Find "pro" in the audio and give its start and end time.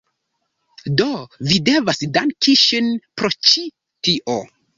3.21-3.33